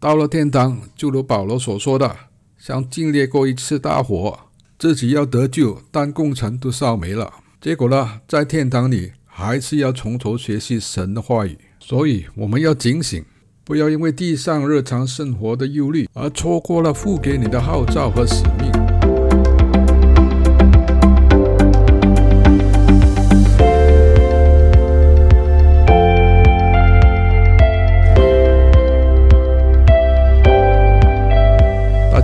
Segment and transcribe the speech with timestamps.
[0.00, 2.14] 到了天堂，就如保罗所说的，
[2.56, 4.38] 像经历过一次大火，
[4.78, 7.32] 自己要得救，但工程都烧没了。
[7.60, 11.58] 结果呢，在天堂里还是要从头学习神的话语。
[11.80, 13.24] 所以我们要警醒，
[13.64, 18.77] 不要因为地上日常生活的忧虑而错过了父给你的号召和使命。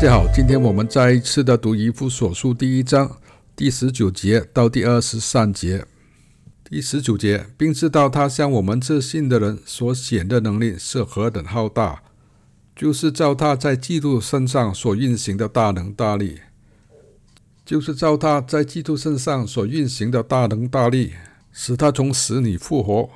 [0.05, 3.17] 家好，今天我们再一次的读以弗所书第一章
[3.57, 5.87] 第十九节到第二十三节。
[6.63, 12.03] 第十九节，并知道他向我们这信的人所显的能力是何等浩大，
[12.77, 16.41] 就是照他在基督身上所运行的大能大力，
[17.65, 21.15] 就是照他在基督身上所运行的大能大力，
[21.51, 23.09] 使他从死里复活，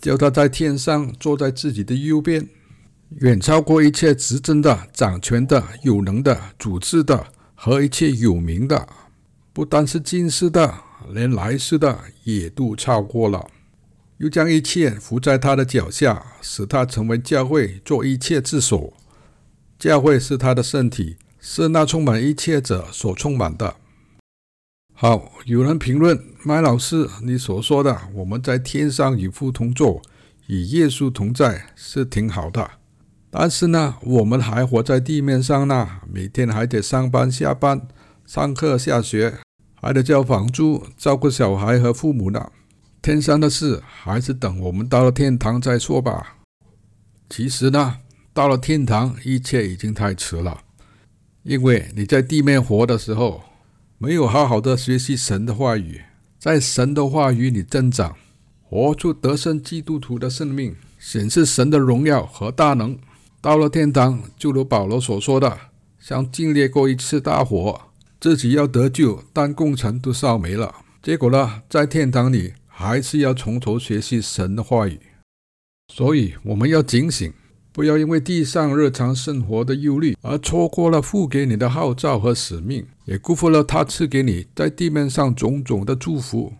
[0.00, 2.48] 叫他在天上坐在自己的右边。
[3.16, 8.86] 远超过一切执政的、掌权的、有能的、主治的和一切有名的，
[9.52, 10.74] 不单是今世的，
[11.10, 13.48] 连来世的也都超过了。
[14.18, 18.92] 又将一切伏在他的脚下，使他成为教会做一切之首。
[19.78, 23.76] 教会是他的身体，是那充满一切者所充满的。
[24.92, 30.02] 好，有人评论麦老师，你所说的我们在天上与父同坐，
[30.48, 32.72] 与耶稣同在，是挺好的。
[33.30, 37.86] 但是呢，我们还活在地面上呢，每天还得上班、下班、
[38.24, 39.38] 上课、下学，
[39.74, 42.50] 还得交房租、照顾小孩和父母呢。
[43.02, 46.36] 天上的事还是等我们到了天堂再说吧。
[47.28, 47.98] 其实呢，
[48.32, 50.62] 到了天堂，一切已经太迟了，
[51.42, 53.42] 因为你在地面活的时候，
[53.98, 56.00] 没有好好的学习神的话语，
[56.38, 58.16] 在神的话语里增长，
[58.62, 62.98] 活出得胜基督徒的生命，显示神的荣耀和大能。
[63.40, 65.58] 到了天堂，就如保罗所说的，
[66.00, 67.80] 像经历过一次大火，
[68.20, 70.74] 自己要得救，但工程都烧没了。
[71.00, 74.98] 结果呢，在天堂里还是要从头学习神的话语。
[75.94, 77.32] 所以我们要警醒，
[77.72, 86.54] 不要因为地上日常生活的忧虑而错过了父给你的号召和使命，也辜负了他赐给你在地面上种种的祝福。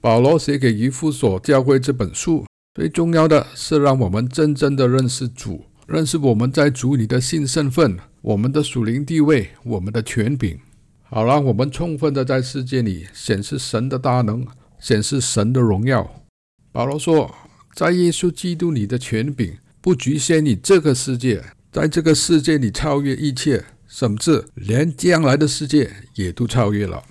[0.00, 2.44] 保罗写给以弗所教会这本书。
[2.74, 10.58] 最重要的是，让我们真正的认识主，认识我们在主里的新身份，我们的属灵地位，我们的权柄，
[11.04, 14.44] 好让我们充分的在世界里显示神的大能，
[14.80, 16.24] 显示神的荣耀。
[16.72, 17.32] 保罗说，
[17.76, 27.04] 在耶稣基督里的权柄不局限于这个世界，在这个世界里超越一切，甚至连将来的世界也都超越了。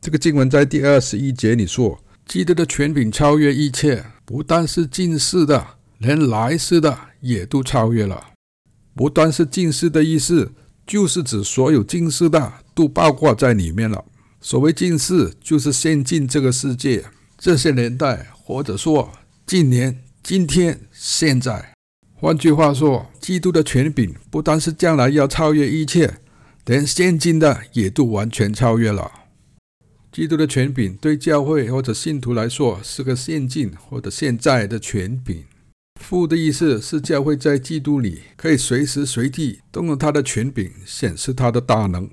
[0.00, 4.02] 这个经文在第二十一节里说，基督的权柄超越一切。
[4.30, 5.66] 不但是近世的，
[5.98, 8.28] 连来世的也都超越了。
[8.94, 10.52] 不但是近世的意思，
[10.86, 14.04] 就是指所有近世的都包括在里面了。
[14.40, 17.04] 所谓近世，就是现今这个世界，
[17.36, 19.10] 这些年代，或者说
[19.44, 21.74] 近年、今天、现在。
[22.14, 26.20] 换句话说，基督的权柄不但是将来要超越一切，
[26.66, 29.10] 连现今的也都完全超越了。
[30.12, 35.44] 基督的权柄对教会或者信徒来说是个现今或者现在的权柄。
[36.00, 42.10] 父的意思是教会在基督里可以随时随地动用他的权柄，显示他的大能。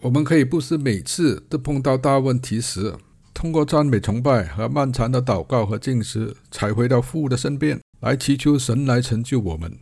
[0.00, 2.94] 我们可以不是每次都碰到大问题时，
[3.32, 9.78] 通过赞美崇拜和漫长的祷告和进食，才回到父的身边来祈求神来成就我们。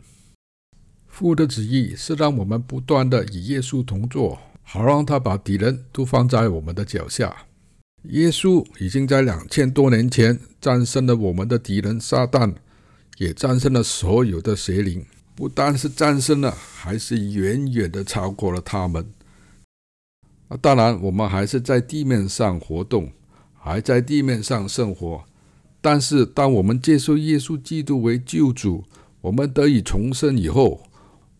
[1.07, 4.37] 父的旨意是让我们不断地与耶稣同坐。
[4.65, 7.45] 好让他把敌人都放在我们的脚下。
[8.09, 12.53] 耶稣已经在两千多年前战胜了我们的敌人撒旦，
[13.17, 15.05] 也战胜了所有的邪灵。
[15.33, 19.05] 不但是战胜了，还是远远的超过了他们。
[20.47, 23.11] 那当然，我们还是在地面上活动，
[23.53, 25.23] 还在地面上生活。
[25.81, 28.83] 但是，当我们接受耶稣基督为救主，
[29.21, 30.83] 我们得以重生以后，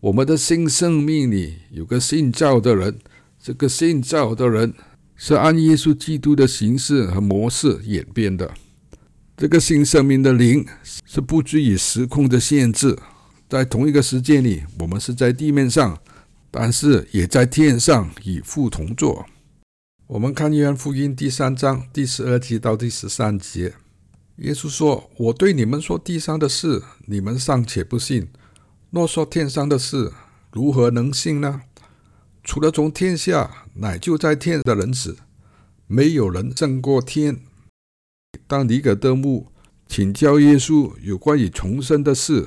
[0.00, 2.98] 我们的新生命里有个信教的人。
[3.46, 4.74] 这个新造的人
[5.14, 8.52] 是按耶稣基督的形式和模式演变的。
[9.36, 12.98] 这个新生命的灵是不拘于时空的限制，
[13.48, 15.96] 在同一个时间里，我们是在地面上，
[16.50, 19.24] 但是也在天上与父同坐。
[20.08, 23.74] 我们看约翰福音第三章第十二节到第十三节，
[24.38, 28.24] 耶稣说：“我对你们说地上的事，你们尚且不信；
[28.90, 30.12] 若说天上的事，
[30.50, 31.60] 如何能信呢？”
[32.46, 35.18] 除了从天下乃就在天的人子，
[35.88, 37.40] 没有人胜过天。
[38.46, 39.48] 当尼葛德慕
[39.88, 42.46] 请教耶稣有关于重生的事，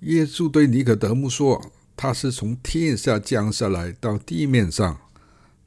[0.00, 4.98] 耶稣对尼可德慕说：“他是从天下降下来到地面上，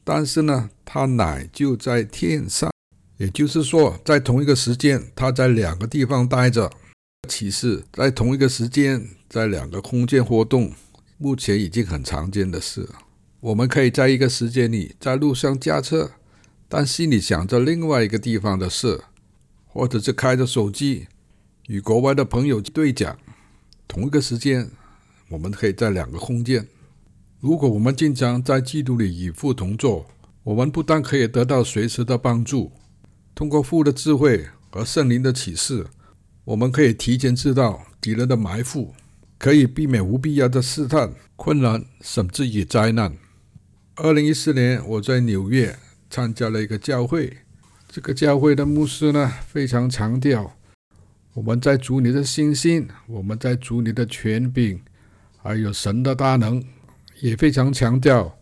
[0.03, 2.69] 但是呢，他乃就在天上。
[3.15, 6.69] 也就是说，在同一个时间，他在两个地方待着。
[7.29, 10.73] 其实在同一个时间，在两个空间活动，
[11.17, 12.87] 目前已经很常见的事。
[13.39, 16.11] 我们可以在一个时间里在路上驾车，
[16.67, 19.01] 但心里想着另外一个地方的事，
[19.67, 21.07] 或者是开着手机
[21.67, 23.17] 与国外的朋友对讲。”
[23.87, 24.71] 同一个时间，
[25.29, 26.67] 我们可以在两个空间。
[27.39, 30.07] 如果我们经常在基督里与父同坐，
[30.43, 32.71] 我们不但可以得到随时的帮助，
[33.35, 35.85] 通过父的智慧和圣灵的启示，
[36.43, 38.95] 我们可以提前知道敌人的埋伏，
[39.37, 43.15] 可以避免无必要的试探、困难，甚至于灾难。
[43.99, 45.75] 二零一四年，我在纽约
[46.07, 47.35] 参加了一个教会，
[47.87, 50.55] 这个教会的牧师呢，非常强调。
[51.33, 54.79] 我们在主你的信心，我们在主你的权柄，
[55.41, 56.63] 还有神的大能，
[57.21, 58.37] 也非常强调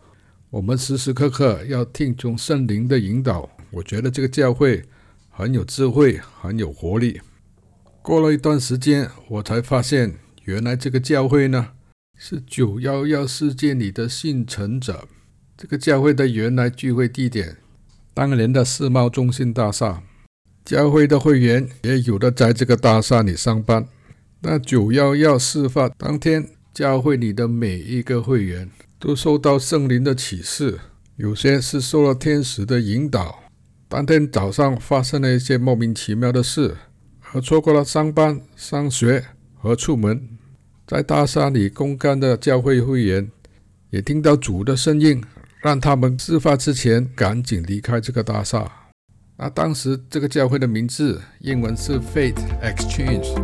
[0.49, 3.49] 我们时时刻刻要听从圣灵的引导。
[3.71, 4.83] 我觉得这个教会
[5.29, 7.21] 很有智慧，很有活力。
[8.01, 11.69] 过了一段时间，我才发现，原来这个教会呢
[12.17, 15.07] 是九幺幺事件里的幸存者。
[15.57, 17.55] 这个教会的原来聚会地点，
[18.13, 20.03] 当年的世贸中心大厦。
[20.65, 23.87] 教会的会员也有的在这个大厦里上班。
[24.41, 28.69] 那九幺幺事发当天，教会里的每一个会员
[28.99, 30.77] 都受到圣灵的启示，
[31.15, 33.43] 有些是受了天使的引导。
[33.87, 36.75] 当天早上发生了一些莫名其妙的事，
[37.31, 39.23] 而错过了上班、上学
[39.53, 40.27] 和出门。
[40.85, 43.31] 在大厦里公干的教会会员
[43.91, 45.23] 也听到主的声音，
[45.65, 48.71] 让他们事发之前赶紧离开这个大厦。
[49.35, 53.35] 那当时这个教会的名字，英文是 Faith Exchange，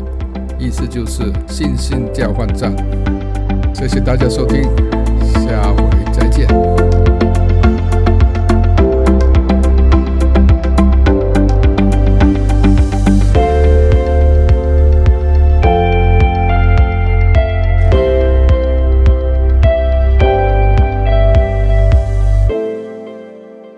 [0.59, 2.75] 意思就是信心交换站。
[3.73, 4.61] 谢谢大家收听，
[5.33, 6.70] 下回再见。